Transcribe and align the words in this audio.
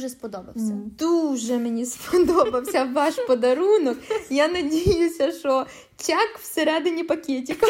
дуже 0.00 0.12
сподобався. 0.12 0.78
Дуже 0.98 1.58
мені 1.58 1.86
сподобався 1.86 2.84
ваш 2.84 3.14
подарунок. 3.14 3.98
Я 4.30 4.48
надіюся, 4.48 5.32
що 5.32 5.66
чек 5.96 6.38
всередині 6.42 7.04
пакетика. 7.04 7.66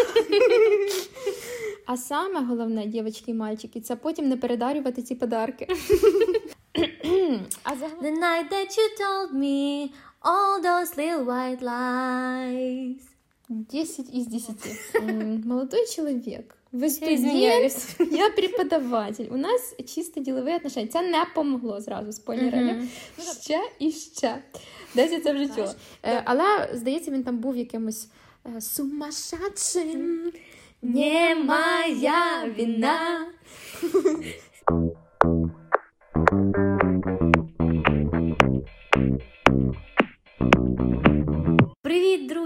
А 1.86 1.96
саме 1.96 2.40
головне, 2.40 2.86
дівчатки 2.86 3.30
і 3.30 3.34
мальчики, 3.34 3.80
це 3.80 3.96
потім 3.96 4.28
не 4.28 4.36
передарювати 4.36 5.02
ці 5.02 5.14
подарки. 5.14 5.66
а 7.62 7.76
загалом... 7.76 8.04
The 8.04 8.12
night 8.12 8.48
that 8.52 8.76
you 8.78 8.86
told 9.00 9.34
me 9.34 9.90
all 10.22 10.62
those 10.62 10.96
little 10.96 11.24
white 11.24 11.62
lies. 11.62 13.00
10 13.48 14.14
из 14.14 14.26
10. 14.26 15.44
Молодой 15.44 15.86
человек. 15.86 16.59
Вы 16.72 16.88
студент, 16.88 17.74
я 18.12 18.30
преподаватель. 18.30 19.28
У 19.30 19.36
нас 19.36 19.74
чисто 19.94 20.20
ділові 20.20 20.54
отношення. 20.54 20.86
Це 20.86 21.02
не 21.02 21.26
помогло 21.34 21.80
зразу 21.80 22.12
спойлерами. 22.12 22.72
Mm-hmm. 22.72 23.42
Ще 23.42 23.60
і 23.78 23.92
ще. 23.92 24.42
Десь 24.94 25.12
я 25.12 25.20
це 25.20 25.32
вже 25.32 25.48
чула. 25.48 25.74
Але, 26.24 26.70
здається, 26.72 27.10
він 27.10 27.22
там 27.22 27.38
був 27.38 27.56
якимось 27.56 28.08
сумасшедшим. 28.60 30.32
Не 30.82 31.34
моя 31.34 32.52
вина. 32.58 33.26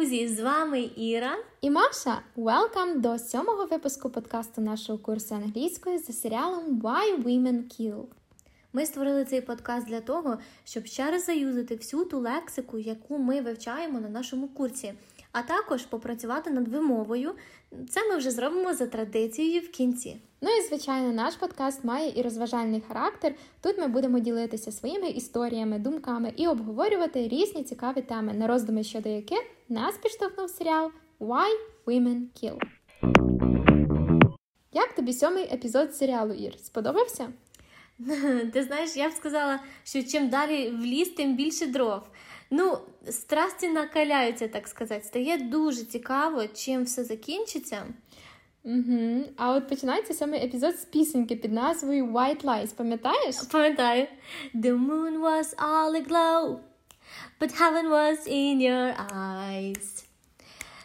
друзі! 0.04 0.28
З 0.28 0.40
вами 0.40 0.90
Іра 0.96 1.36
і 1.60 1.70
Маша. 1.70 2.22
Welcome 2.36 3.00
до 3.00 3.18
сьомого 3.18 3.66
випуску 3.66 4.10
подкасту 4.10 4.60
нашого 4.60 4.98
курсу 4.98 5.34
англійської 5.34 5.98
за 5.98 6.12
серіалом 6.12 6.80
Why 6.82 7.22
Women 7.22 7.62
Kill. 7.62 8.02
Ми 8.72 8.86
створили 8.86 9.24
цей 9.24 9.40
подкаст 9.40 9.86
для 9.86 10.00
того, 10.00 10.38
щоб 10.64 10.86
ще 10.86 11.10
раз 11.10 11.24
заюзати 11.24 11.77
всю 11.77 12.04
ту 12.04 12.18
лексику, 12.18 12.78
яку 12.78 13.19
ми 13.19 13.41
вивчаємо 13.41 14.00
на 14.00 14.08
нашому 14.08 14.48
курсі, 14.48 14.94
а 15.32 15.42
також 15.42 15.82
попрацювати 15.82 16.50
над 16.50 16.69
вимовою. 16.69 17.32
Це 17.91 18.08
ми 18.08 18.16
вже 18.16 18.30
зробимо 18.30 18.75
за 18.75 18.86
традицією 18.86 19.60
в 19.60 19.69
кінці. 19.69 20.16
Ну 20.41 20.50
і 20.58 20.69
звичайно, 20.69 21.12
наш 21.12 21.34
подкаст 21.34 21.84
має 21.84 22.12
і 22.16 22.22
розважальний 22.22 22.82
характер. 22.88 23.34
Тут 23.60 23.78
ми 23.78 23.88
будемо 23.88 24.19
ділитися 24.19 24.72
своїми 24.72 25.08
історіями, 25.08 25.78
думками 25.78 26.32
і 26.36 26.47
обговорювати 26.47 27.28
різні 27.28 27.64
цікаві 27.64 28.02
теми, 28.02 28.32
на 28.32 28.47
роздуми 28.47 28.82
щодо 28.82 29.08
яких 29.08 29.53
нас 29.68 29.98
підштовхнув 29.98 30.50
серіал 30.50 30.90
Why 31.20 31.50
Women 31.86 32.22
Kill. 32.42 32.58
Як 34.72 34.94
тобі 34.94 35.12
сьомий 35.12 35.54
епізод 35.54 35.94
серіалу 35.94 36.34
Ір? 36.34 36.58
Сподобався? 36.58 37.32
Ти 38.52 38.62
знаєш, 38.62 38.96
я 38.96 39.08
б 39.08 39.12
сказала, 39.12 39.60
що 39.84 40.02
чим 40.02 40.28
далі 40.28 40.70
в 40.70 40.80
ліс, 40.80 41.08
тим 41.08 41.36
більше 41.36 41.66
дров. 41.66 42.02
Ну, 42.50 42.78
страсті 43.10 43.68
накаляються, 43.68 44.48
так 44.48 44.68
сказати. 44.68 45.04
Стає 45.04 45.38
дуже 45.38 45.84
цікаво, 45.84 46.46
чим 46.46 46.84
все 46.84 47.04
закінчиться. 47.04 47.86
Угу. 48.64 49.24
А 49.36 49.52
от 49.52 49.68
починається 49.68 50.14
саме 50.14 50.38
епізод 50.38 50.76
з 50.78 50.84
пісеньки 50.84 51.36
під 51.36 51.52
назвою 51.52 52.06
White 52.06 52.44
Lies. 52.44 52.74
Пам'ятаєш? 52.74 53.36
Пам'ятаю. 53.52 54.06
The 54.54 54.88
moon 54.88 55.20
was 55.20 55.56
all 55.56 56.06
aglow, 56.06 56.58
but 57.38 57.52
heaven 57.52 57.90
was 57.90 58.26
in 58.26 58.60
your 58.60 58.94
eyes. 58.98 60.04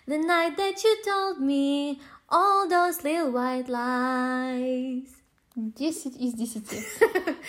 The 0.07 0.17
night 0.17 0.57
that 0.57 0.83
you 0.83 0.95
told 1.05 1.39
me 1.39 1.99
all 2.29 2.67
those 2.67 3.03
little 3.03 3.31
white 3.31 3.69
lies. 3.69 5.19
10 5.55 6.15
із 6.19 6.33
10. 6.33 6.61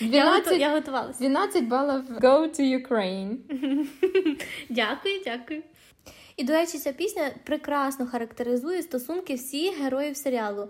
12, 0.00 0.52
я 0.58 0.70
готувалася. 0.74 1.18
12 1.28 1.64
балів 1.64 2.04
Go 2.20 2.60
to 2.60 2.60
Ukraine. 2.60 3.36
Дякую, 4.68 5.20
дякую. 5.24 5.62
І, 6.36 6.44
до 6.44 6.52
речі, 6.52 6.78
ця 6.78 6.92
пісня 6.92 7.30
прекрасно 7.44 8.06
характеризує 8.06 8.82
стосунки 8.82 9.34
всіх 9.34 9.78
героїв 9.78 10.16
серіалу. 10.16 10.68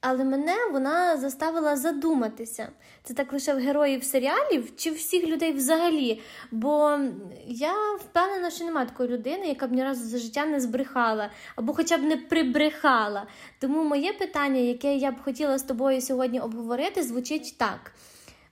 Але 0.00 0.24
мене 0.24 0.56
вона 0.72 1.16
заставила 1.16 1.76
задуматися. 1.76 2.68
Це 3.02 3.14
так 3.14 3.32
лише 3.32 3.54
в 3.54 3.58
героїв 3.58 4.04
серіалів 4.04 4.76
чи 4.76 4.90
всіх 4.90 5.26
людей 5.26 5.52
взагалі. 5.52 6.20
Бо 6.50 6.98
я 7.46 7.74
впевнена, 7.94 8.50
що 8.50 8.64
немає 8.64 8.86
такої 8.86 9.08
людини, 9.08 9.48
яка 9.48 9.66
б 9.66 9.72
ні 9.72 9.84
разу 9.84 10.04
за 10.04 10.18
життя 10.18 10.46
не 10.46 10.60
збрехала 10.60 11.30
або 11.56 11.74
хоча 11.74 11.98
б 11.98 12.02
не 12.02 12.16
прибрехала. 12.16 13.26
Тому 13.58 13.84
моє 13.84 14.12
питання, 14.12 14.60
яке 14.60 14.96
я 14.96 15.10
б 15.10 15.22
хотіла 15.22 15.58
з 15.58 15.62
тобою 15.62 16.00
сьогодні 16.00 16.40
обговорити, 16.40 17.02
звучить 17.02 17.54
так: 17.58 17.92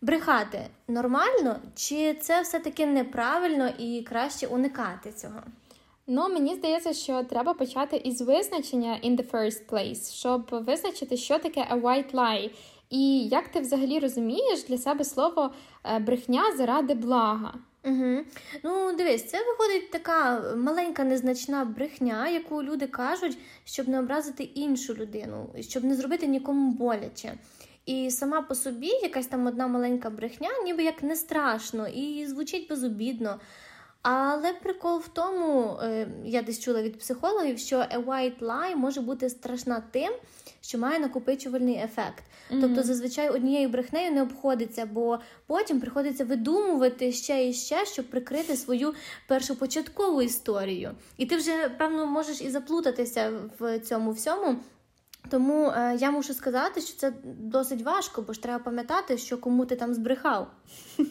брехати 0.01 0.67
нормально, 0.89 1.57
чи 1.77 2.15
це 2.15 2.41
все-таки 2.41 2.87
неправильно 2.87 3.69
і 3.79 4.03
краще 4.09 4.47
уникати 4.47 5.13
цього? 5.13 5.43
Ну, 6.11 6.29
мені 6.29 6.55
здається, 6.55 6.93
що 6.93 7.23
треба 7.23 7.55
почати 7.55 7.97
із 7.97 8.21
визначення 8.21 9.01
in 9.05 9.17
the 9.17 9.31
first 9.31 9.67
place, 9.69 10.13
щоб 10.13 10.49
визначити, 10.51 11.17
що 11.17 11.39
таке 11.39 11.67
a 11.73 11.81
white 11.81 12.15
lie. 12.15 12.51
І 12.91 13.19
як 13.19 13.49
ти 13.49 13.61
взагалі 13.61 13.99
розумієш 13.99 14.65
для 14.65 14.79
себе 14.79 15.05
слово 15.05 15.51
е, 15.85 15.99
брехня 15.99 16.43
заради 16.57 16.95
блага? 16.95 17.55
Угу. 17.85 18.19
Ну, 18.65 18.93
дивись, 18.97 19.31
це 19.31 19.39
виходить 19.39 19.91
така 19.91 20.43
маленька 20.57 21.05
незначна 21.05 21.65
брехня, 21.65 22.29
яку 22.29 22.63
люди 22.63 22.87
кажуть, 22.87 23.39
щоб 23.65 23.89
не 23.89 23.99
образити 23.99 24.43
іншу 24.43 24.95
людину, 24.95 25.47
щоб 25.61 25.85
не 25.85 25.95
зробити 25.95 26.27
нікому 26.27 26.71
боляче. 26.71 27.35
І 27.87 28.11
сама 28.11 28.43
по 28.43 28.55
собі 28.55 28.87
якась 28.87 29.27
там 29.27 29.47
одна 29.47 29.67
маленька 29.67 30.11
брехня, 30.11 30.51
ніби 30.65 30.85
як 30.85 31.03
не 31.03 31.17
страшно, 31.17 31.89
і 31.89 32.27
звучить 32.27 32.69
безобідно. 32.69 33.41
Але 34.03 34.53
прикол 34.53 34.99
в 34.99 35.09
тому, 35.09 35.79
е, 35.83 36.09
я 36.25 36.43
десь 36.43 36.61
чула 36.61 36.83
від 36.83 36.99
психологів, 36.99 37.59
що 37.59 37.77
a 37.77 38.05
white 38.05 38.39
lie 38.41 38.77
може 38.77 39.01
бути 39.01 39.31
страшна 39.31 39.83
тим, 39.91 40.13
що 40.61 40.79
має 40.79 40.99
накопичувальний 40.99 41.75
ефект. 41.75 42.25
Mm-hmm. 42.51 42.61
Тобто, 42.61 42.83
зазвичай 42.83 43.29
однією 43.29 43.69
брехнею 43.69 44.13
не 44.13 44.23
обходиться, 44.23 44.87
бо 44.87 45.19
потім 45.47 45.81
приходиться 45.81 46.25
видумувати 46.25 47.13
ще 47.13 47.49
і 47.49 47.53
ще, 47.53 47.87
щоб 47.87 48.11
прикрити 48.11 48.57
свою 48.57 48.95
першопочаткову 49.29 50.23
історію. 50.23 50.91
І 51.17 51.27
ти 51.27 51.37
вже, 51.37 51.69
певно, 51.69 52.07
можеш 52.07 52.41
і 52.41 52.51
заплутатися 52.51 53.33
в 53.59 53.79
цьому 53.79 54.11
всьому. 54.11 54.57
Тому 55.31 55.67
е, 55.67 55.97
я 56.01 56.11
мушу 56.11 56.35
сказати, 56.35 56.81
що 56.81 56.97
це 56.97 57.13
досить 57.25 57.83
важко, 57.83 58.23
бо 58.23 58.33
ж 58.33 58.43
треба 58.43 58.65
пам'ятати, 58.65 59.19
що 59.19 59.39
кому 59.39 59.67
ти 59.67 59.77
там 59.77 59.95
збрехав. 59.95 60.47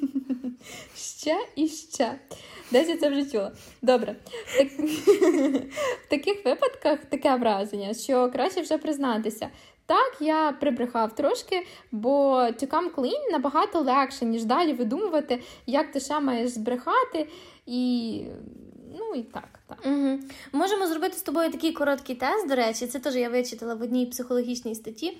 Ще 0.95 1.35
і 1.55 1.67
ще. 1.67 2.19
Десь 2.71 2.89
я 2.89 2.97
це 2.97 3.09
вже 3.09 3.25
чула. 3.25 3.51
Добре. 3.81 4.15
Так... 4.57 4.67
В 6.05 6.09
таких 6.09 6.45
випадках 6.45 6.99
таке 7.09 7.35
враження, 7.35 7.93
що 7.93 8.31
краще 8.31 8.61
вже 8.61 8.77
признатися. 8.77 9.49
Так, 9.85 10.17
я 10.19 10.51
прибрехав 10.51 11.15
трошки, 11.15 11.67
бо 11.91 12.35
to 12.35 12.67
come 12.67 12.95
clean 12.95 13.31
набагато 13.31 13.79
легше, 13.79 14.25
ніж 14.25 14.45
далі 14.45 14.73
видумувати, 14.73 15.41
як 15.65 15.91
ти 15.91 15.99
ще 15.99 16.19
маєш 16.19 16.49
збрехати. 16.49 17.27
І 17.65 18.21
ну 18.99 19.15
і 19.15 19.23
так. 19.23 19.59
так. 19.67 19.77
Угу. 19.85 20.19
Можемо 20.51 20.87
зробити 20.87 21.17
з 21.17 21.21
тобою 21.21 21.51
такий 21.51 21.71
короткий 21.71 22.15
тест, 22.15 22.47
до 22.47 22.55
речі, 22.55 22.87
це 22.87 22.99
теж 22.99 23.15
я 23.15 23.29
вичитала 23.29 23.75
в 23.75 23.81
одній 23.81 24.05
психологічній 24.05 24.75
статті. 24.75 25.17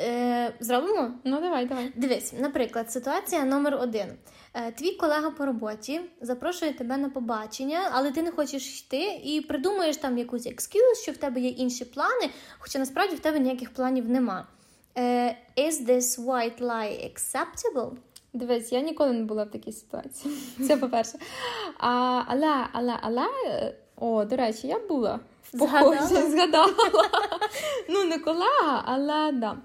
Е, 0.00 0.54
Зробимо? 0.60 1.10
Ну, 1.24 1.40
давай, 1.40 1.66
давай. 1.66 1.92
Дивись, 1.96 2.32
наприклад, 2.32 2.92
ситуація 2.92 3.44
номер 3.44 3.74
один. 3.74 4.06
Е, 4.54 4.72
твій 4.72 4.92
колега 4.92 5.30
по 5.30 5.46
роботі 5.46 6.00
запрошує 6.20 6.72
тебе 6.72 6.96
на 6.96 7.10
побачення, 7.10 7.88
але 7.92 8.10
ти 8.12 8.22
не 8.22 8.30
хочеш 8.30 8.80
йти 8.80 9.20
і 9.24 9.40
придумуєш 9.40 9.96
там 9.96 10.18
якусь 10.18 10.46
екскюз, 10.46 11.02
що 11.02 11.12
в 11.12 11.16
тебе 11.16 11.40
є 11.40 11.48
інші 11.48 11.84
плани, 11.84 12.30
хоча 12.58 12.78
насправді 12.78 13.16
в 13.16 13.20
тебе 13.20 13.38
ніяких 13.38 13.74
планів 13.74 14.08
нема. 14.08 14.46
Е, 14.98 15.36
Is 15.56 15.86
this 15.86 16.24
white 16.26 16.60
lie 16.60 17.12
acceptable? 17.12 17.90
Дивись, 18.32 18.72
я 18.72 18.80
ніколи 18.80 19.12
не 19.12 19.24
була 19.24 19.44
в 19.44 19.50
такій 19.50 19.72
ситуації. 19.72 20.34
Це 20.66 20.76
по-перше. 20.76 21.18
А, 21.78 22.22
Але, 22.26 22.66
але, 22.72 22.96
але, 23.00 23.26
о, 23.96 24.24
до 24.24 24.36
речі, 24.36 24.66
я 24.66 24.78
була 24.78 25.20
в 25.42 25.58
поході, 25.58 25.98
згадала. 26.30 26.74
Ну, 27.88 28.04
не 28.04 28.18
колега, 28.18 28.82
але 28.84 29.32
да. 29.32 29.56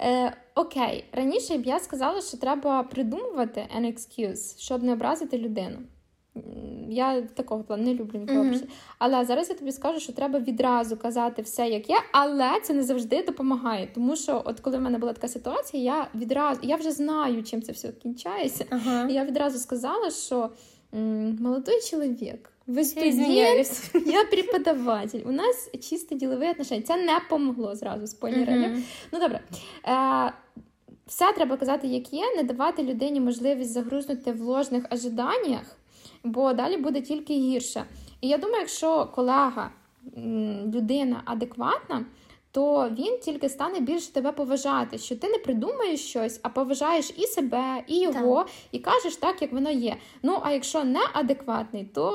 Е, 0.00 0.36
Окей, 0.54 1.04
раніше 1.12 1.58
б 1.58 1.66
я 1.66 1.78
сказала, 1.78 2.20
що 2.20 2.36
треба 2.36 2.82
придумувати 2.82 3.68
an 3.78 3.86
excuse, 3.86 4.58
щоб 4.58 4.82
не 4.82 4.92
образити 4.92 5.38
людину. 5.38 5.78
Я 6.88 7.22
такого 7.22 7.64
плану 7.64 7.84
не 7.84 7.94
люблю 7.94 8.18
нікого. 8.18 8.44
Mm-hmm. 8.44 8.68
Але 8.98 9.24
зараз 9.24 9.48
я 9.48 9.54
тобі 9.54 9.72
скажу, 9.72 10.00
що 10.00 10.12
треба 10.12 10.38
відразу 10.38 10.96
казати 10.96 11.42
все, 11.42 11.68
як 11.68 11.90
є, 11.90 11.96
але 12.12 12.60
це 12.62 12.74
не 12.74 12.82
завжди 12.82 13.22
допомагає. 13.22 13.88
Тому 13.94 14.16
що, 14.16 14.42
от 14.44 14.60
коли 14.60 14.78
в 14.78 14.80
мене 14.80 14.98
була 14.98 15.12
така 15.12 15.28
ситуація, 15.28 15.82
я 15.82 16.20
відразу 16.20 16.60
я 16.62 16.76
вже 16.76 16.90
знаю, 16.90 17.42
чим 17.42 17.62
це 17.62 17.72
все 17.72 17.92
кінчається. 17.92 18.64
Uh-huh. 18.64 19.08
І 19.08 19.12
я 19.12 19.24
відразу 19.24 19.58
сказала, 19.58 20.10
що 20.10 20.50
м- 20.94 21.38
молодий 21.40 21.80
чоловік. 21.90 22.50
Ви 22.66 22.84
студент, 22.84 23.90
я 24.06 24.24
преподаватель. 24.24 25.20
У 25.26 25.32
нас 25.32 25.70
чисто 25.90 26.14
ділові 26.14 26.50
отношення. 26.50 26.82
Це 26.82 26.96
не 26.96 27.20
помогло 27.30 27.74
зразу 27.74 28.06
спойлерами. 28.06 28.66
Mm-hmm. 28.66 28.82
Ну 29.12 29.18
добре. 29.18 29.40
Е, 29.88 30.32
все 31.06 31.32
треба 31.32 31.56
казати, 31.56 31.86
як 31.86 32.12
є, 32.12 32.22
не 32.36 32.42
давати 32.42 32.82
людині 32.82 33.20
можливість 33.20 33.70
загрузнути 33.70 34.32
в 34.32 34.40
ложних 34.40 34.84
ожиданнях, 34.92 35.76
бо 36.24 36.52
далі 36.52 36.76
буде 36.76 37.00
тільки 37.00 37.34
гірше. 37.34 37.84
І 38.20 38.28
я 38.28 38.38
думаю, 38.38 38.60
якщо 38.60 39.06
колега, 39.06 39.70
людина 40.74 41.22
адекватна, 41.24 42.04
то 42.52 42.90
він 42.90 43.18
тільки 43.18 43.48
стане 43.48 43.80
більше 43.80 44.12
тебе 44.12 44.32
поважати, 44.32 44.98
що 44.98 45.16
ти 45.16 45.28
не 45.28 45.38
придумаєш 45.38 46.00
щось, 46.00 46.40
а 46.42 46.48
поважаєш 46.48 47.12
і 47.16 47.26
себе, 47.26 47.84
і 47.86 48.00
його, 48.00 48.36
так. 48.36 48.48
і 48.72 48.78
кажеш 48.78 49.16
так, 49.16 49.42
як 49.42 49.52
воно 49.52 49.70
є. 49.70 49.96
Ну 50.22 50.38
а 50.42 50.52
якщо 50.52 50.84
неадекватний, 50.84 51.84
то 51.84 52.12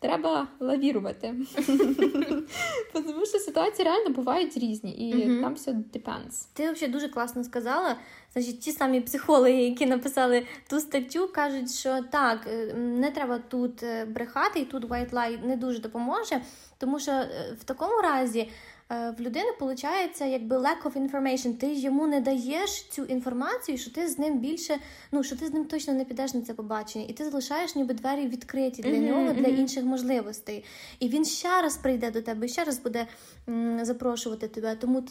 треба 0.00 0.48
лавірувати. 0.60 1.34
Тому 2.92 3.26
що 3.26 3.38
ситуації 3.38 3.84
реально 3.88 4.10
бувають 4.10 4.56
різні, 4.56 4.92
і 4.92 5.40
там 5.40 5.54
все 5.54 5.70
depends. 5.70 6.46
Ти 6.52 6.72
взагалі 6.72 6.92
дуже 6.92 7.08
класно 7.08 7.44
сказала. 7.44 7.96
Значить, 8.32 8.60
ті 8.60 8.72
самі 8.72 9.00
психологи, 9.00 9.52
які 9.52 9.86
написали 9.86 10.46
ту 10.68 10.80
статтю, 10.80 11.28
кажуть, 11.34 11.74
що 11.74 12.00
так, 12.10 12.46
е, 12.46 12.74
не 12.74 13.10
треба 13.10 13.38
тут 13.38 13.82
е, 13.82 14.04
брехати, 14.04 14.60
і 14.60 14.64
тут 14.64 14.84
white 14.84 15.10
lie 15.10 15.46
не 15.46 15.56
дуже 15.56 15.78
допоможе, 15.78 16.40
тому 16.78 16.98
що 16.98 17.12
е, 17.12 17.56
в 17.60 17.64
такому 17.64 18.02
разі. 18.02 18.48
Е, 18.92 19.14
в 19.18 19.20
людини 19.20 19.46
виходить 19.60 20.20
якби 20.20 20.56
lack 20.56 20.82
of 20.84 20.92
information. 20.92 21.54
Ти 21.54 21.72
йому 21.72 22.06
не 22.06 22.20
даєш 22.20 22.82
цю 22.82 23.04
інформацію, 23.04 23.78
що 23.78 23.90
ти 23.90 24.08
з 24.08 24.18
ним 24.18 24.38
більше, 24.38 24.78
ну 25.12 25.22
що 25.22 25.36
ти 25.36 25.46
з 25.46 25.52
ним 25.52 25.64
точно 25.64 25.94
не 25.94 26.04
підеш 26.04 26.34
на 26.34 26.42
це 26.42 26.54
побачення, 26.54 27.04
і 27.08 27.12
ти 27.12 27.24
залишаєш 27.24 27.74
ніби 27.74 27.94
двері 27.94 28.26
відкриті 28.28 28.70
для 28.70 28.90
mm-hmm, 28.90 29.08
нього, 29.08 29.32
для 29.32 29.48
mm-hmm. 29.48 29.58
інших 29.58 29.84
можливостей. 29.84 30.64
І 31.00 31.08
він 31.08 31.24
ще 31.24 31.62
раз 31.62 31.76
прийде 31.76 32.10
до 32.10 32.22
тебе, 32.22 32.48
ще 32.48 32.64
раз 32.64 32.78
буде 32.78 33.06
м, 33.48 33.84
запрошувати 33.84 34.48
тебе. 34.48 34.76
Тому 34.76 35.04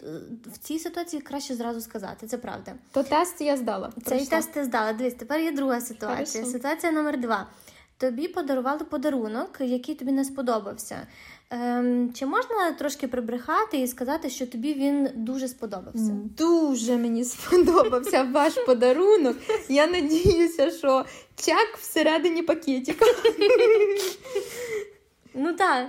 в 0.45 0.57
цій 0.57 0.79
ситуації 0.79 1.21
краще 1.21 1.55
зразу 1.55 1.81
сказати, 1.81 2.27
це 2.27 2.37
правда. 2.37 2.73
То 2.91 3.03
тест 3.03 3.41
я 3.41 3.57
здала. 3.57 3.91
Цей 4.05 4.25
тест 4.25 4.53
ти 4.53 4.65
здала. 4.65 4.93
Дивись, 4.93 5.13
тепер 5.13 5.41
є 5.41 5.51
друга 5.51 5.81
ситуація. 5.81 6.43
Хорошо. 6.43 6.57
Ситуація 6.59 6.91
номер 6.91 7.19
два. 7.19 7.47
Тобі 7.99 8.27
подарували 8.27 8.79
подарунок, 8.79 9.57
який 9.59 9.95
тобі 9.95 10.11
не 10.11 10.25
сподобався. 10.25 11.07
Ем, 11.49 12.13
Чи 12.13 12.25
можна 12.25 12.71
трошки 12.71 13.07
прибрехати 13.07 13.77
і 13.77 13.87
сказати, 13.87 14.29
що 14.29 14.47
тобі 14.47 14.73
він 14.73 15.09
дуже 15.15 15.47
сподобався? 15.47 16.17
Дуже 16.37 16.97
мені 16.97 17.23
сподобався 17.23 18.23
ваш 18.23 18.53
подарунок. 18.53 19.37
Я 19.69 19.87
надіюся, 19.87 20.71
що 20.71 21.05
чек 21.35 21.77
всередині 21.79 22.43
пакетика. 22.43 23.05
Ну 25.33 25.53
так. 25.53 25.87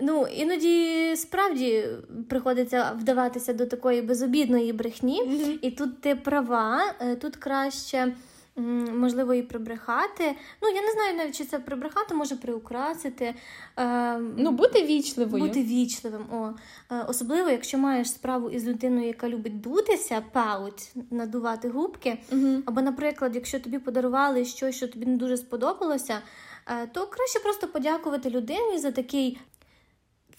Ну, 0.00 0.26
іноді 0.26 1.16
справді 1.16 1.88
приходиться 2.28 2.92
вдаватися 3.00 3.52
до 3.52 3.66
такої 3.66 4.02
безобідної 4.02 4.72
брехні, 4.72 5.22
mm-hmm. 5.22 5.58
і 5.62 5.70
тут 5.70 6.00
ти 6.00 6.14
права, 6.14 6.94
е, 7.00 7.16
тут 7.16 7.36
краще 7.36 8.14
можливо, 8.58 9.34
і 9.34 9.42
прибрехати. 9.42 10.34
Ну, 10.62 10.68
я 10.68 10.82
не 10.82 10.92
знаю 10.92 11.16
навіть, 11.16 11.36
чи 11.36 11.44
це 11.44 11.58
прибрехати, 11.58 12.14
може 12.14 12.36
приукрасити. 12.36 13.34
Е, 13.76 14.18
ну, 14.18 14.50
бути 14.50 14.82
вічливою. 14.82 15.44
Бути 15.44 15.62
вічливим. 15.62 16.26
О. 16.32 16.50
Е, 16.94 17.04
особливо, 17.08 17.50
якщо 17.50 17.78
маєш 17.78 18.10
справу 18.10 18.50
із 18.50 18.66
людиною, 18.66 19.06
яка 19.06 19.28
любить 19.28 19.60
дутися, 19.60 20.22
пауть, 20.32 20.92
надувати 21.10 21.68
губки. 21.68 22.18
Угу. 22.32 22.62
Або, 22.66 22.82
наприклад, 22.82 23.34
якщо 23.34 23.60
тобі 23.60 23.78
подарували 23.78 24.44
щось, 24.44 24.76
що 24.76 24.88
тобі 24.88 25.06
не 25.06 25.16
дуже 25.16 25.36
сподобалося, 25.36 26.18
е, 26.66 26.86
то 26.86 27.06
краще 27.06 27.38
просто 27.38 27.68
подякувати 27.68 28.30
людині 28.30 28.78
за 28.78 28.90
такий. 28.90 29.40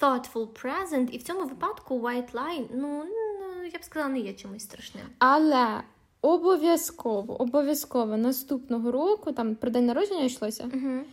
Thoughtful 0.01 0.47
present, 0.47 1.09
і 1.09 1.17
в 1.17 1.23
цьому 1.23 1.45
випадку 1.45 1.99
white 1.99 2.31
lie, 2.31 2.65
ну 2.73 3.03
я 3.73 3.79
б 3.79 3.83
сказала, 3.83 4.11
не 4.11 4.19
є 4.19 4.33
чимось 4.33 4.63
страшним. 4.63 5.05
Але 5.17 5.83
Обов'язково, 6.21 7.41
обов'язково 7.41 8.17
наступного 8.17 8.91
року, 8.91 9.31
там 9.31 9.55
про 9.55 9.69
день 9.69 9.85
народження 9.85 10.23
йшлося. 10.23 10.63
Угу. 10.73 11.03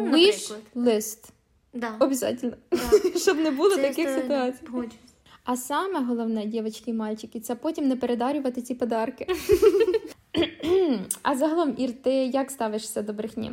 Ну, 0.00 0.12
Wish 0.12 0.54
list. 0.74 1.30
Да. 1.74 1.96
Обязательно. 2.00 2.56
Да. 2.70 3.18
Щоб 3.18 3.38
не 3.38 3.50
було 3.50 3.70
це 3.70 3.82
таких 3.82 4.08
ситуацій. 4.08 4.64
Погоджусь. 4.66 4.98
А 5.44 5.56
саме 5.56 6.00
головне, 6.00 6.46
дівчатки 6.46 6.90
і 6.90 6.94
мальчики, 6.94 7.40
це 7.40 7.54
потім 7.54 7.88
не 7.88 7.96
передарювати 7.96 8.62
ці 8.62 8.74
подарки. 8.74 9.26
а 11.22 11.36
загалом, 11.36 11.74
Ір, 11.78 11.92
ти 12.02 12.10
як 12.10 12.50
ставишся 12.50 13.02
до 13.02 13.12
брехні? 13.12 13.52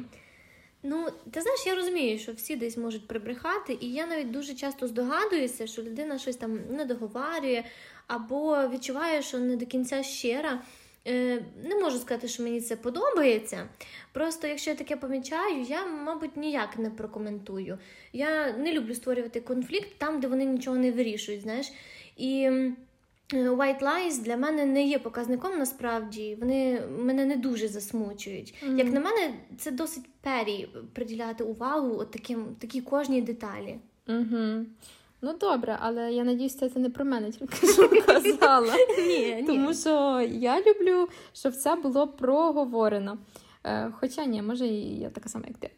Ну, 0.84 1.08
ти 1.32 1.42
знаєш, 1.42 1.66
я 1.66 1.76
розумію, 1.76 2.20
що 2.20 2.32
всі 2.32 2.56
десь 2.56 2.78
можуть 2.78 3.08
прибрехати, 3.08 3.78
і 3.82 3.92
я 3.92 4.08
навіть 4.08 4.32
дуже 4.32 4.54
часто 4.54 4.88
здогадуюся, 4.88 5.68
що 5.68 5.84
людина 5.84 6.18
щось 6.18 6.36
там 6.36 6.60
не 6.70 6.86
договарює, 6.86 7.64
або 8.08 8.68
відчуває, 8.68 9.22
що 9.22 9.40
не 9.40 9.56
до 9.56 9.66
кінця 9.66 10.04
щира. 10.04 10.62
Е, 11.08 11.46
не 11.64 11.76
можу 11.76 11.98
сказати, 11.98 12.28
що 12.28 12.44
мені 12.44 12.62
це 12.62 12.76
подобається. 12.76 13.70
Просто, 14.12 14.48
якщо 14.48 14.70
я 14.70 14.76
таке 14.76 14.96
помічаю, 14.96 15.62
я, 15.62 15.86
мабуть, 15.86 16.38
ніяк 16.38 16.78
не 16.78 16.90
прокоментую. 16.90 17.78
Я 18.14 18.54
не 18.58 18.74
люблю 18.74 18.96
створювати 18.96 19.42
конфлікт 19.42 19.90
там, 19.98 20.20
де 20.20 20.28
вони 20.28 20.46
нічого 20.46 20.78
не 20.78 20.92
вирішують. 20.92 21.42
знаєш. 21.42 21.72
І 22.18 22.50
white 23.34 23.82
lies 23.82 24.22
для 24.24 24.38
мене 24.38 24.66
не 24.66 24.84
є 24.84 25.00
показником 25.00 25.60
насправді. 25.60 26.38
Вони 26.40 26.82
мене 27.00 27.26
не 27.26 27.36
дуже 27.36 27.68
засмучують. 27.68 28.54
Mm-hmm. 28.54 28.78
Як 28.78 28.92
на 28.92 29.00
мене, 29.00 29.34
це 29.58 29.72
досить 29.72 30.06
пері 30.22 30.70
приділяти 30.94 31.44
увагу 31.44 31.98
от 32.00 32.12
таким, 32.12 32.46
такій 32.60 32.82
кожній 32.82 33.22
деталі. 33.22 33.78
Mm-hmm. 34.08 34.66
Ну 35.26 35.34
добре, 35.40 35.78
але 35.82 36.14
я 36.14 36.24
надіюсь, 36.24 36.56
це 36.56 36.70
не 36.76 36.90
про 36.90 37.06
мене 37.06 37.32
тільки 37.32 37.68
що 37.68 37.90
казала. 38.06 38.74
Ні, 39.08 39.44
Тому 39.48 39.74
що 39.74 40.22
я 40.32 40.62
люблю, 40.62 41.08
щоб 41.34 41.54
це 41.54 41.76
було 41.76 42.08
проговорено. 42.08 43.18
Е, 43.66 43.92
хоча 44.00 44.26
ні, 44.26 44.42
може 44.42 44.68
і 44.68 45.00
я 45.00 45.10
така 45.10 45.30
сама, 45.30 45.46
як 45.48 45.58
ти. 45.58 45.70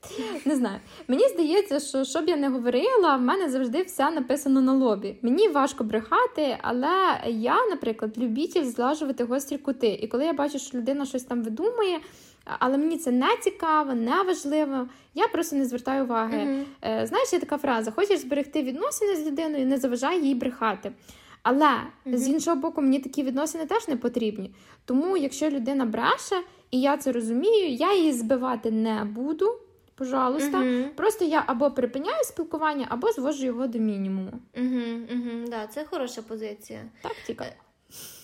Не 0.46 0.56
знаю. 0.56 0.80
Мені 1.08 1.28
здається, 1.30 1.80
що 1.80 2.04
що 2.04 2.22
б 2.22 2.30
я 2.30 2.36
не 2.36 2.50
говорила, 2.50 3.16
в 3.16 3.22
мене 3.22 3.50
завжди 3.50 3.82
все 3.82 4.12
написано 4.12 4.62
на 4.62 4.74
лобі. 4.74 5.16
Мені 5.22 5.48
важко 5.48 5.84
брехати, 5.84 6.58
але 6.62 7.20
я, 7.28 7.66
наприклад, 7.66 8.18
любитель 8.18 8.64
злажувати 8.64 9.24
гострі 9.24 9.58
кути. 9.58 10.00
І 10.02 10.08
коли 10.08 10.26
я 10.26 10.34
бачу, 10.34 10.60
що 10.60 10.78
людина 10.78 11.06
щось 11.06 11.24
там 11.24 11.44
видумує, 11.44 12.00
але 12.46 12.78
мені 12.78 12.98
це 12.98 13.12
не 13.12 13.38
цікаво, 13.42 13.94
не 13.94 14.24
важливо. 14.24 14.88
Я 15.14 15.28
просто 15.28 15.56
не 15.56 15.66
звертаю 15.66 16.04
уваги. 16.04 16.38
Uh-huh. 16.38 17.06
Знаєш, 17.06 17.34
є 17.34 17.40
така 17.40 17.58
фраза: 17.58 17.92
хочеш 17.92 18.20
зберегти 18.20 18.64
відносини 18.64 19.16
з 19.16 19.28
людиною, 19.28 19.66
не 19.66 19.78
заважай 19.78 20.26
їй 20.26 20.36
брехати. 20.36 20.92
Але 21.44 21.66
uh-huh. 21.66 22.18
з 22.18 22.28
іншого 22.28 22.56
боку, 22.56 22.82
мені 22.82 23.00
такі 23.00 23.24
відносини 23.24 23.66
теж 23.66 23.88
не 23.88 23.98
потрібні. 23.98 24.52
Тому, 24.86 25.18
якщо 25.18 25.50
людина 25.50 25.86
бреше, 25.86 26.36
і 26.72 26.82
я 26.82 26.98
це 26.98 27.12
розумію, 27.12 27.70
я 27.70 27.96
її 27.96 28.14
збивати 28.14 28.72
не 28.72 29.04
буду. 29.04 29.60
Пожалуйста, 29.96 30.58
uh-huh. 30.58 30.90
просто 30.90 31.26
я 31.26 31.44
або 31.48 31.72
припиняю 31.72 32.24
спілкування, 32.24 32.86
або 32.90 33.12
звожу 33.12 33.46
його 33.46 33.68
до 33.68 33.80
мінімуму. 33.80 34.32
Угу, 34.58 34.82
угу, 35.14 35.48
да, 35.48 35.68
Це 35.68 35.86
хороша 35.86 36.22
позиція. 36.22 36.82
Тактика. 37.02 37.46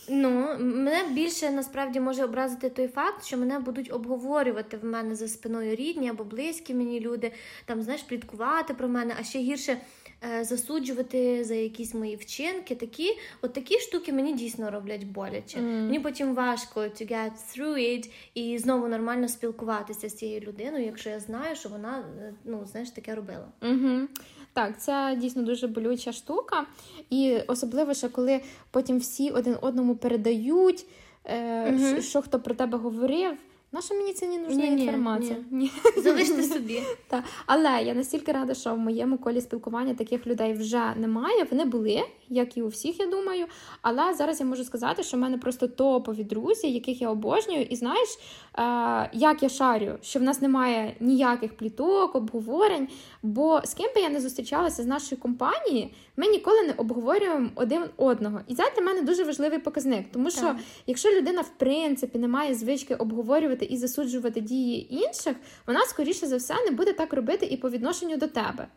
Ну, 0.10 0.55
мене 0.60 1.03
більше 1.12 1.51
насправді 1.51 2.00
може 2.00 2.24
образити 2.24 2.70
той 2.70 2.88
факт, 2.88 3.25
що 3.25 3.38
мене 3.38 3.60
будуть 3.60 3.93
обговорювати 3.93 4.77
в 4.77 4.86
мене 4.86 5.15
за 5.15 5.27
спиною 5.27 5.75
рідні 5.75 6.10
або 6.10 6.24
близькі 6.24 6.74
мені 6.74 7.00
люди, 7.00 7.31
там, 7.65 7.81
знаєш, 7.81 8.01
пліткувати 8.01 8.74
про 8.74 8.88
мене, 8.88 9.13
а 9.20 9.24
ще 9.24 9.39
гірше 9.39 9.77
е, 10.24 10.43
засуджувати 10.43 11.43
за 11.43 11.55
якісь 11.55 11.93
мої 11.93 12.15
вчинки. 12.15 12.75
Такі 12.75 13.17
от 13.41 13.53
такі 13.53 13.79
штуки 13.79 14.13
мені 14.13 14.34
дійсно 14.34 14.72
роблять 14.72 15.03
боляче. 15.03 15.60
Mm. 15.60 15.81
Мені 15.81 16.00
потім 16.00 16.36
важко 16.36 16.79
to 16.79 17.12
get 17.12 17.31
through 17.31 17.77
it 17.77 18.12
і 18.34 18.58
знову 18.58 18.88
нормально 18.88 19.27
спілкуватися 19.27 20.10
з 20.10 20.15
цією 20.15 20.41
людиною, 20.41 20.86
якщо 20.86 21.10
я 21.10 21.20
знаю, 21.20 21.55
що 21.55 21.70
вона 21.70 22.03
е, 22.20 22.34
ну, 22.46 22.65
знаєш, 22.65 22.89
таке 22.89 23.15
робила. 23.15 23.48
Mm-hmm. 23.62 24.08
Так, 24.53 24.81
це 24.81 25.17
дійсно 25.22 25.43
дуже 25.43 25.67
болюча 25.67 26.12
штука, 26.12 26.65
і 27.10 27.38
особливо, 27.48 27.93
ще 27.93 28.10
коли 28.10 28.41
потім 28.72 28.98
всі 28.98 29.29
один 29.29 29.58
одному 29.62 29.96
передають, 29.96 30.86
е, 31.25 31.72
угу. 31.72 32.01
що 32.01 32.22
хто 32.22 32.39
про 32.39 32.55
тебе 32.55 32.77
говорив. 32.77 33.38
Наша 33.74 33.93
мені 33.93 34.13
це 34.13 34.27
не 34.27 34.38
нужна 34.38 34.65
ні, 34.65 34.81
інформація. 34.81 35.36
Ні, 35.51 35.58
ні. 35.58 35.72
Залиште 36.03 36.43
собі. 36.43 36.81
Так. 37.08 37.24
Але 37.46 37.84
я 37.84 37.93
настільки 37.93 38.31
рада, 38.31 38.53
що 38.53 38.75
в 38.75 38.77
моєму 38.77 39.17
колі 39.17 39.41
спілкування 39.41 39.93
таких 39.93 40.27
людей 40.27 40.53
вже 40.53 40.93
немає. 40.96 41.48
Вони 41.51 41.65
були, 41.65 42.03
як 42.31 42.57
і 42.57 42.61
у 42.61 42.67
всіх, 42.67 43.00
я 43.00 43.07
думаю. 43.07 43.45
Але 43.81 44.13
зараз 44.13 44.39
я 44.39 44.45
можу 44.45 44.63
сказати, 44.63 45.03
що 45.03 45.17
в 45.17 45.19
мене 45.19 45.38
просто 45.38 45.67
топові 45.67 46.23
друзі, 46.23 46.71
яких 46.71 47.01
я 47.01 47.09
обожнюю, 47.09 47.61
і 47.61 47.75
знаєш, 47.75 48.09
е, 48.09 49.09
як 49.13 49.43
я 49.43 49.50
шарю, 49.50 49.97
що 50.01 50.19
в 50.19 50.23
нас 50.23 50.41
немає 50.41 50.95
ніяких 51.00 51.57
пліток, 51.57 52.15
обговорень. 52.15 52.88
Бо 53.23 53.61
з 53.65 53.73
ким 53.73 53.88
би 53.95 54.01
я 54.01 54.09
не 54.09 54.21
зустрічалася 54.21 54.83
з 54.83 54.85
нашої 54.85 55.21
компанії, 55.21 55.93
ми 56.17 56.27
ніколи 56.27 56.63
не 56.63 56.73
обговорюємо 56.77 57.50
один 57.55 57.83
одного. 57.97 58.39
І 58.47 58.55
це 58.55 58.71
для 58.75 58.81
мене 58.81 59.01
дуже 59.01 59.23
важливий 59.23 59.59
показник. 59.59 60.05
Тому 60.11 60.31
що, 60.31 60.41
так. 60.41 60.57
якщо 60.88 61.11
людина 61.11 61.41
в 61.41 61.50
принципі 61.57 62.19
не 62.19 62.27
має 62.27 62.55
звички 62.55 62.95
обговорювати 62.95 63.65
і 63.65 63.77
засуджувати 63.77 64.41
дії 64.41 64.95
інших, 64.95 65.35
вона 65.67 65.81
скоріше 65.81 66.27
за 66.27 66.38
все 66.38 66.53
не 66.65 66.71
буде 66.71 66.93
так 66.93 67.13
робити 67.13 67.45
і 67.45 67.57
по 67.57 67.69
відношенню 67.69 68.17
до 68.17 68.27
тебе. 68.27 68.67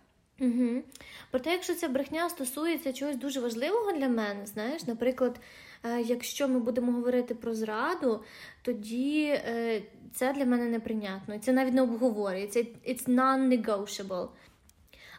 Угу. 0.41 0.83
Проте, 1.31 1.51
якщо 1.51 1.75
ця 1.75 1.89
брехня 1.89 2.31
стосується 2.31 2.93
чогось 2.93 3.17
дуже 3.17 3.41
важливого 3.41 3.93
для 3.93 4.09
мене, 4.09 4.47
знаєш, 4.47 4.87
наприклад, 4.87 5.41
е, 5.85 6.01
якщо 6.01 6.49
ми 6.49 6.59
будемо 6.61 6.93
говорити 6.93 7.35
про 7.35 7.55
зраду, 7.55 8.21
тоді 8.63 9.25
е, 9.25 9.83
це 10.15 10.33
для 10.33 10.45
мене 10.45 10.65
неприйнятно. 10.65 11.39
Це 11.39 11.53
навіть 11.53 11.75
не 11.75 11.83
обговорюється. 11.83 12.61
It's 12.61 13.09
non-negotiable. 13.09 14.29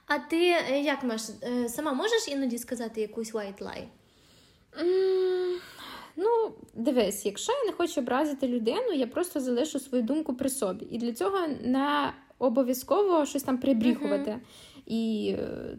А 0.07 0.19
ти 0.19 0.37
е, 0.37 0.81
як 0.81 1.03
Маш, 1.03 1.21
сама 1.67 1.93
можеш 1.93 2.27
іноді 2.27 2.57
сказати 2.57 3.01
якусь 3.01 3.33
white 3.33 3.63
lie? 3.63 3.87
М, 4.81 5.59
Ну, 6.17 6.53
дивись, 6.73 7.25
якщо 7.25 7.53
я 7.53 7.65
не 7.65 7.71
хочу 7.71 8.01
образити 8.01 8.47
людину, 8.47 8.91
я 8.93 9.07
просто 9.07 9.39
залишу 9.39 9.79
свою 9.79 10.03
думку 10.03 10.33
при 10.35 10.49
собі. 10.49 10.85
І 10.91 10.97
для 10.97 11.13
цього 11.13 11.47
не 11.63 12.13
обов'язково 12.39 13.25
щось 13.25 13.43
там 13.43 13.57
прибріхувати 13.57 14.39
і 14.85 15.35
е. 15.39 15.77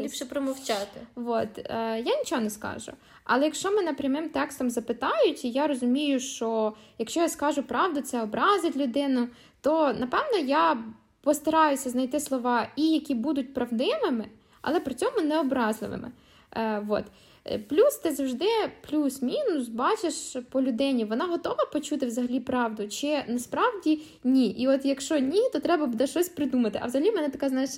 Ліпше 0.00 0.24
промовчати. 0.24 1.00
Вот. 1.14 1.58
Е, 1.58 1.64
я 2.06 2.18
нічого 2.18 2.40
не 2.40 2.50
скажу. 2.50 2.92
Але 3.24 3.44
якщо 3.44 3.70
мене 3.70 3.92
прямим 3.92 4.28
текстом 4.28 4.70
запитають, 4.70 5.44
і 5.44 5.50
я 5.50 5.66
розумію, 5.66 6.20
що 6.20 6.72
якщо 6.98 7.20
я 7.20 7.28
скажу 7.28 7.62
правду, 7.62 8.00
це 8.00 8.22
образить 8.22 8.76
людину, 8.76 9.28
то 9.60 9.92
напевно 9.92 10.38
я 10.38 10.78
постараюся 11.20 11.90
знайти 11.90 12.20
слова, 12.20 12.68
і 12.76 12.88
які 12.88 13.14
будуть 13.14 13.54
правдивими, 13.54 14.24
але 14.62 14.80
при 14.80 14.94
цьому 14.94 15.20
не 15.20 15.40
образливими. 15.40 16.10
Е, 16.56 16.82
вот. 16.86 17.04
Е, 17.44 17.58
Плюс 17.58 17.96
ти 17.96 18.14
завжди 18.14 18.46
плюс-мінус 18.90 19.68
бачиш 19.68 20.36
по 20.50 20.62
людині, 20.62 21.04
вона 21.04 21.24
готова 21.26 21.64
почути 21.72 22.06
взагалі 22.06 22.40
правду, 22.40 22.88
чи 22.88 23.24
насправді 23.28 24.02
ні. 24.24 24.46
І 24.50 24.68
от 24.68 24.84
якщо 24.84 25.18
ні, 25.18 25.42
то 25.52 25.60
треба 25.60 25.86
буде 25.86 26.06
щось 26.06 26.28
придумати. 26.28 26.78
А 26.82 26.86
взагалі 26.86 27.10
в 27.10 27.14
мене 27.14 27.28
така, 27.28 27.48
знаєш, 27.48 27.70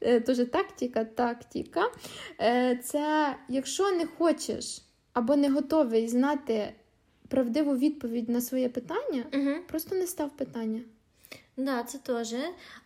е, 0.00 0.20
теж 0.20 0.38
тактика, 0.52 1.04
тактика. 1.04 1.82
Е, 2.40 2.80
Це 2.84 3.34
якщо 3.48 3.90
не 3.90 4.06
хочеш 4.06 4.82
або 5.12 5.36
не 5.36 5.50
готовий 5.50 6.08
знати 6.08 6.72
правдиву 7.28 7.76
відповідь 7.76 8.28
на 8.28 8.40
своє 8.40 8.68
питання, 8.68 9.24
Угу. 9.34 9.50
просто 9.68 9.94
не 9.96 10.06
став 10.06 10.30
питання. 10.36 10.80
Да, 11.58 11.82
це 11.82 11.98
теж. 11.98 12.34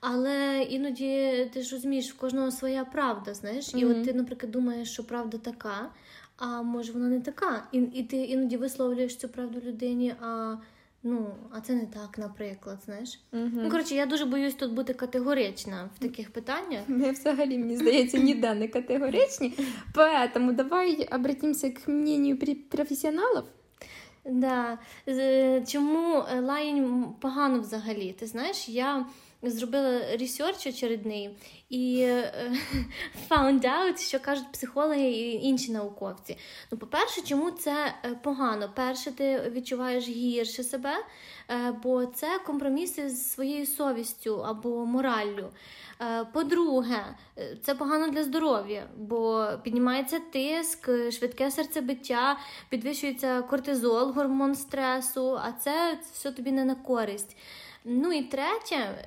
Але 0.00 0.62
іноді 0.70 1.32
ти 1.54 1.62
ж 1.62 1.74
розумієш, 1.76 2.12
в 2.12 2.16
кожного 2.18 2.50
своя 2.50 2.84
правда, 2.84 3.34
знаєш. 3.34 3.70
І 3.74 3.84
Мгм. 3.84 3.90
от 4.00 4.04
ти, 4.04 4.14
наприклад, 4.14 4.52
думаєш, 4.52 4.90
що 4.92 5.04
правда 5.04 5.38
така, 5.38 5.90
а 6.36 6.62
може 6.62 6.92
вона 6.92 7.08
не 7.08 7.20
така. 7.20 7.68
І, 7.72 7.78
і 7.78 8.02
ти 8.02 8.16
іноді 8.16 8.56
висловлюєш 8.56 9.16
цю 9.16 9.28
правду 9.28 9.60
людині, 9.64 10.14
а 10.20 10.56
ну, 11.02 11.34
а 11.50 11.60
це 11.60 11.72
не 11.74 11.86
так, 11.86 12.18
наприклад, 12.18 12.78
знаєш. 12.84 13.20
Ну, 13.32 13.70
коротше, 13.70 13.94
я 13.94 14.06
дуже 14.06 14.24
боюсь 14.24 14.54
тут 14.54 14.72
бути 14.72 14.94
категорична 14.94 15.90
в 15.96 15.98
таких 15.98 16.30
питаннях. 16.30 16.80
Ми 16.88 17.10
взагалі, 17.10 17.58
мені 17.58 17.76
здається, 17.76 18.18
ніде 18.18 18.54
не 18.54 18.68
категоричні. 18.68 19.54
Поэтому 19.94 20.52
давай 20.52 21.08
обратимся 21.14 21.70
к 21.70 21.80
мнению 21.92 22.36
пр- 22.36 22.56
професіоналів. 22.70 23.42
Да. 24.24 24.78
Чому 25.66 26.24
лайн 26.40 27.06
погано 27.20 27.60
взагалі? 27.60 28.12
Ти 28.12 28.26
знаєш, 28.26 28.68
я 28.68 29.06
зробила 29.42 30.16
research 30.16 30.66
очередний 30.66 31.30
і 31.68 32.00
е, 32.00 32.52
found 33.30 33.64
out, 33.64 33.98
що 33.98 34.20
кажуть 34.20 34.52
психологи 34.52 35.10
і 35.10 35.32
інші 35.46 35.72
науковці. 35.72 36.36
Ну, 36.70 36.78
по-перше, 36.78 37.22
чому 37.22 37.50
це 37.50 37.94
е, 38.04 38.14
погано? 38.22 38.72
Перше, 38.76 39.12
ти 39.12 39.50
відчуваєш 39.54 40.08
гірше 40.08 40.62
себе, 40.62 40.94
е, 41.50 41.72
бо 41.82 42.06
це 42.06 42.38
компроміси 42.46 43.10
з 43.10 43.32
своєю 43.32 43.66
совістю 43.66 44.44
або 44.44 44.86
мораллю. 44.86 45.48
По-друге, 46.32 47.04
це 47.62 47.74
погано 47.74 48.08
для 48.08 48.22
здоров'я, 48.22 48.86
бо 48.96 49.48
піднімається 49.62 50.18
тиск, 50.32 50.90
швидке 51.12 51.50
серцебиття, 51.50 52.38
підвищується 52.68 53.42
кортизол, 53.42 54.10
гормон 54.10 54.54
стресу, 54.54 55.38
а 55.44 55.52
це 55.52 55.98
все 56.12 56.32
тобі 56.32 56.52
не 56.52 56.64
на 56.64 56.74
користь. 56.74 57.36
Ну 57.84 58.12
і 58.12 58.22
третє, 58.22 59.04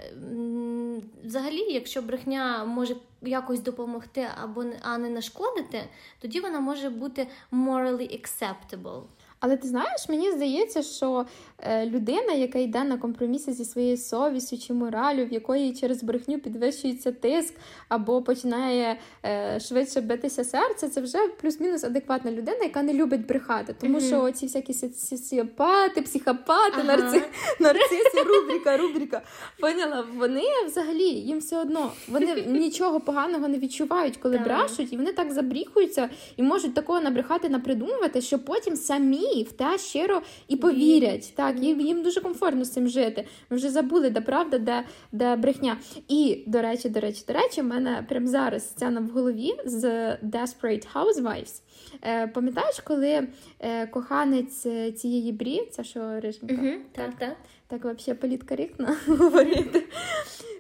взагалі, 1.23 1.59
якщо 1.59 2.01
брехня 2.01 2.65
може 2.65 2.95
якось 3.21 3.59
допомогти 3.59 4.27
або 4.43 4.65
а 4.81 4.97
не 4.97 5.09
нашкодити, 5.09 5.83
тоді 6.19 6.39
вона 6.39 6.59
може 6.59 6.89
бути 6.89 7.27
morally 7.51 8.21
acceptable. 8.21 9.03
Але 9.39 9.57
ти 9.57 9.67
знаєш, 9.67 10.09
мені 10.09 10.31
здається, 10.31 10.81
що 10.83 11.25
е, 11.59 11.85
людина, 11.85 12.33
яка 12.33 12.59
йде 12.59 12.83
на 12.83 12.97
компроміси 12.97 13.53
зі 13.53 13.65
своєю 13.65 13.97
совістю 13.97 14.57
чи 14.57 14.73
моралю, 14.73 15.25
в 15.25 15.33
якої 15.33 15.73
через 15.73 16.03
брехню 16.03 16.39
підвищується 16.39 17.11
тиск 17.11 17.53
або 17.89 18.21
починає 18.21 18.99
е, 19.25 19.59
швидше 19.59 20.01
битися 20.01 20.43
серце, 20.43 20.89
це 20.89 21.01
вже 21.01 21.17
плюс-мінус 21.41 21.83
адекватна 21.83 22.31
людина, 22.31 22.57
яка 22.63 22.83
не 22.83 22.93
любить 22.93 23.25
брехати. 23.27 23.75
Тому 23.81 23.97
Мгм. 23.97 24.07
що 24.07 24.31
ці 24.31 24.45
всякі 24.45 24.73
соціопати, 24.73 26.01
психопати, 26.01 26.73
Ага. 26.77 26.83
нарци... 26.83 27.23
нарциси, 27.59 28.23
рубрика, 28.25 28.77
рубрика. 28.77 29.21
Поняла? 29.59 30.07
Вони 30.17 30.41
взагалі 30.65 31.03
їм 31.03 31.39
все 31.39 31.57
одно 31.61 31.91
вони 32.07 32.43
нічого 32.47 32.99
поганого 32.99 33.47
не 33.47 33.57
відчувають, 33.57 34.17
коли 34.17 34.37
Так. 34.37 34.43
брешуть, 34.45 34.93
і 34.93 34.97
вони 34.97 35.13
так 35.13 35.31
забріхуються 35.31 36.09
і 36.37 36.43
можуть 36.43 36.73
такого 36.73 37.01
набрехати, 37.01 37.49
напридумувати, 37.49 38.21
що 38.21 38.39
потім 38.39 38.75
самі 38.75 39.24
в 39.25 39.51
те 39.51 39.77
щиро 39.77 40.21
і 40.47 40.55
повірять. 40.55 41.33
Так, 41.35 41.59
їм, 41.59 41.81
їм 41.81 42.03
дуже 42.03 42.21
комфортно 42.21 42.65
з 42.65 42.71
цим 42.71 42.87
жити. 42.87 43.25
Ми 43.49 43.57
вже 43.57 43.69
забули, 43.69 44.09
де 44.09 44.21
правда, 44.21 44.57
де, 44.57 44.83
де 45.11 45.35
брехня. 45.35 45.77
І 46.07 46.43
до 46.47 46.61
речі, 46.61 46.89
до 46.89 46.99
речі, 46.99 47.23
до 47.27 47.33
речі, 47.33 47.61
в 47.61 47.65
мене 47.65 48.05
прямо 48.09 48.27
зараз 48.27 48.69
сцена 48.69 48.99
в 49.01 49.07
голові 49.07 49.53
з 49.65 49.83
Desperate 50.23 50.87
Housewives. 50.93 51.61
Е, 52.01 52.27
пам'ятаєш, 52.27 52.79
коли 52.79 53.27
е, 53.59 53.87
коханець 53.87 54.65
е, 54.65 54.91
цієї 54.91 55.31
брі, 55.31 55.61
це 55.71 55.83
що 55.83 56.19
риженька, 56.19 56.55
Угу, 56.55 56.71
так, 56.91 57.13
так. 57.19 57.35
так 57.67 57.85
взагалі 57.85 58.19
політкоректно 58.21 58.87
говорити, 59.07 59.83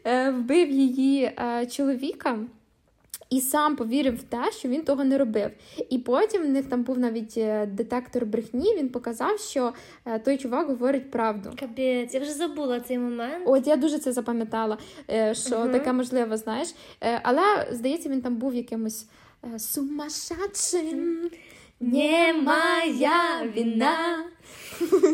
е, 0.03 0.31
вбив 0.31 0.71
її 0.71 1.23
е, 1.23 1.65
чоловіка. 1.71 2.39
І 3.29 3.41
сам 3.41 3.75
повірив 3.75 4.15
в 4.15 4.23
те, 4.23 4.51
що 4.51 4.69
він 4.69 4.81
того 4.81 5.03
не 5.03 5.17
робив. 5.17 5.51
І 5.89 5.97
потім 5.97 6.41
в 6.43 6.49
них 6.49 6.65
там 6.65 6.83
був 6.83 6.99
навіть 6.99 7.33
е, 7.37 7.65
детектор 7.65 8.25
брехні. 8.25 8.75
Він 8.77 8.89
показав, 8.89 9.39
що 9.39 9.73
е, 10.05 10.19
той 10.19 10.37
чувак 10.37 10.67
говорить 10.67 11.11
правду. 11.11 11.51
Капець, 11.59 12.13
я 12.13 12.19
вже 12.19 12.31
забула 12.31 12.79
цей 12.79 12.97
момент. 12.99 13.43
От 13.45 13.67
я 13.67 13.75
дуже 13.75 13.99
це 13.99 14.11
запам'ятала, 14.11 14.77
е, 15.09 15.33
що 15.33 15.59
Мгм. 15.59 15.71
таке 15.71 15.93
можливо, 15.93 16.37
знаєш. 16.37 16.75
Але 17.23 17.67
здається, 17.71 18.09
він 18.09 18.21
там 18.21 18.35
був 18.35 18.55
якимось 18.55 19.07
сумасшедшим. 19.57 21.29
Не 21.79 22.33
моя 22.33 23.51
вина. 23.55 24.23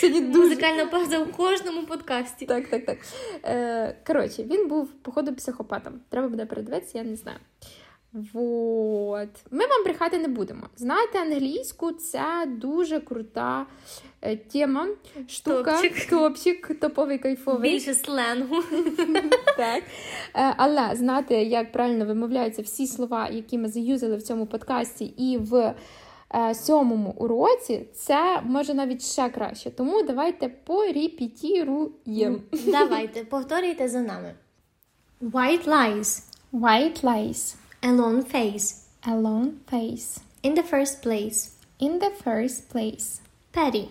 Сьогодні 0.00 0.20
дуже 0.20 0.48
Музикальна 0.48 0.86
пауза 0.86 1.18
у 1.18 1.26
кожному 1.26 1.82
подкасті. 1.82 2.46
Так, 2.46 2.68
так, 2.68 2.86
так. 2.86 2.98
Е, 3.44 3.96
коротше, 4.06 4.42
він 4.42 4.68
був, 4.68 4.88
походу, 4.88 5.34
психопатом. 5.34 5.92
Треба 6.08 6.28
буде 6.28 6.46
передивитися, 6.46 6.98
я 6.98 7.04
не 7.04 7.16
знаю. 7.16 7.38
Вот. 8.12 9.28
Ми 9.50 9.66
вам 9.66 9.84
брехати 9.84 10.18
не 10.18 10.28
будемо. 10.28 10.62
Знаєте, 10.76 11.18
англійську 11.18 11.92
це 11.92 12.46
дуже 12.46 13.00
крута 13.00 13.66
е, 14.22 14.36
тема, 14.36 14.86
штука, 15.28 15.82
Топчик. 15.82 16.10
топчик, 16.10 16.80
топовий 16.80 17.18
кайфовий. 17.18 17.72
Більше 17.72 17.94
сленгу. 17.94 18.62
Так. 19.56 19.82
Е, 20.34 20.54
Але 20.56 20.90
знати, 20.96 21.34
як 21.34 21.72
правильно 21.72 22.06
вимовляються 22.06 22.62
всі 22.62 22.86
слова, 22.86 23.28
які 23.28 23.58
ми 23.58 23.68
заюзали 23.68 24.16
в 24.16 24.22
цьому 24.22 24.46
подкасті, 24.46 25.04
і 25.04 25.38
в 25.38 25.74
сьомому 26.54 27.10
уроці, 27.18 27.86
це 27.94 28.40
може 28.44 28.74
навіть 28.74 29.02
ще 29.02 29.28
краще. 29.28 29.70
Тому 29.70 30.02
давайте 30.02 30.48
порепетіруємо. 30.48 32.38
Давайте, 32.66 33.24
повторюйте 33.24 33.88
за 33.88 34.00
нами. 34.00 34.34
White 35.22 35.66
lies. 35.68 36.22
White 36.52 37.02
lies, 37.04 37.54
Alone 37.82 38.22
face. 38.34 38.74
alone 39.02 39.48
face. 39.72 40.18
In 40.44 40.54
the 40.54 40.62
first 40.72 41.02
place. 41.06 41.50
In 41.80 41.98
the 41.98 42.10
first 42.24 42.58
place, 42.72 43.20
Petty. 43.52 43.88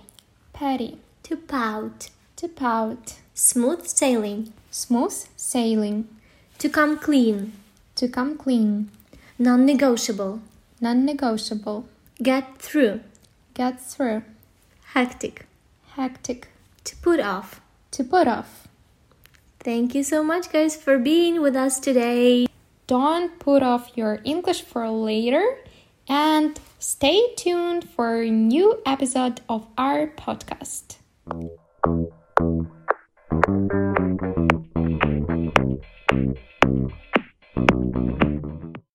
petty, 0.59 0.97
To 1.29 1.35
pout. 1.35 2.11
to 2.41 2.47
pout, 2.47 3.05
Smooth 3.33 3.85
sailing. 3.85 4.47
smooth 4.71 5.17
sailing, 5.35 6.03
To 6.61 6.67
come 6.77 6.95
clean. 7.07 7.37
to 7.99 8.05
come 8.17 8.31
clean, 8.43 8.89
Non-negotiable. 9.39 10.33
non-negotiable, 10.81 11.79
Get 12.21 12.57
through. 12.59 13.01
get 13.53 13.79
through, 13.81 14.23
Hectic. 14.93 15.45
hectic, 15.95 16.47
To 16.83 16.95
put 16.97 17.19
off. 17.19 17.61
to 17.91 18.03
put 18.03 18.27
off. 18.27 18.67
Thank 19.59 19.95
you 19.95 20.03
so 20.03 20.23
much, 20.23 20.51
guys, 20.51 20.75
for 20.75 20.97
being 20.97 21.41
with 21.41 21.55
us 21.55 21.79
today. 21.79 22.47
Don't 22.87 23.37
put 23.39 23.63
off 23.63 23.91
your 23.95 24.19
English 24.23 24.61
for 24.61 24.89
later 24.89 25.43
and 26.07 26.59
stay 26.79 27.33
tuned 27.35 27.89
for 27.89 28.21
a 28.21 28.29
new 28.29 28.81
episode 28.85 29.41
of 29.49 29.67
our 29.77 30.07
podcast. 30.07 30.97